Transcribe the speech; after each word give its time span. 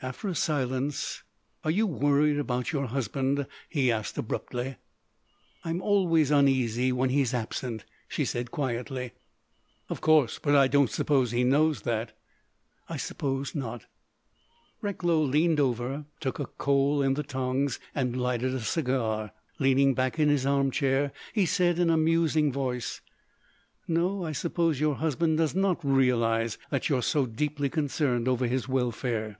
After 0.00 0.28
a 0.28 0.34
silence: 0.36 1.24
"Are 1.64 1.72
you 1.72 1.84
worried 1.84 2.38
about 2.38 2.70
your 2.70 2.86
husband?" 2.86 3.48
he 3.68 3.90
asked 3.90 4.16
abruptly. 4.16 4.76
"I 5.64 5.70
am 5.70 5.82
always 5.82 6.30
uneasy 6.30 6.92
when 6.92 7.10
he 7.10 7.20
is 7.22 7.34
absent," 7.34 7.84
she 8.06 8.24
said 8.24 8.52
quietly. 8.52 9.10
"Of 9.88 10.00
course.... 10.00 10.38
But 10.40 10.54
I 10.54 10.68
don't 10.68 10.88
suppose 10.88 11.32
he 11.32 11.42
knows 11.42 11.82
that." 11.82 12.16
"I 12.88 12.96
suppose 12.96 13.56
not." 13.56 13.86
Recklow 14.80 15.20
leaned 15.20 15.58
over, 15.58 16.04
took 16.20 16.38
a 16.38 16.46
coal 16.46 17.02
in 17.02 17.14
the 17.14 17.24
tongs 17.24 17.80
and 17.92 18.16
lighted 18.20 18.54
a 18.54 18.60
cigar. 18.60 19.32
Leaning 19.58 19.94
back 19.94 20.16
in 20.20 20.28
his 20.28 20.46
armchair, 20.46 21.10
he 21.32 21.44
said 21.44 21.80
in 21.80 21.90
a 21.90 21.96
musing 21.96 22.52
voice: 22.52 23.00
"No, 23.88 24.22
I 24.24 24.30
suppose 24.30 24.78
your 24.78 24.94
husband 24.94 25.38
does 25.38 25.56
not 25.56 25.84
realise 25.84 26.56
that 26.70 26.88
you 26.88 26.98
are 26.98 27.02
so 27.02 27.26
deeply 27.26 27.68
concerned 27.68 28.28
over 28.28 28.46
his 28.46 28.68
welfare." 28.68 29.38